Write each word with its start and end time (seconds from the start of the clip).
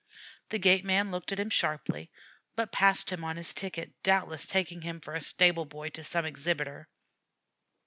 The 0.49 0.57
gate 0.57 0.83
man 0.83 1.11
looked 1.11 1.31
at 1.31 1.39
him 1.39 1.51
sharply, 1.51 2.09
but 2.55 2.71
passed 2.71 3.11
him 3.11 3.23
on 3.23 3.37
his 3.37 3.53
ticket, 3.53 3.93
doubtless 4.01 4.47
taking 4.47 4.81
him 4.81 4.99
for 4.99 5.19
stable 5.19 5.65
boy 5.65 5.89
to 5.89 6.03
some 6.03 6.25
exhibitor. 6.25 6.89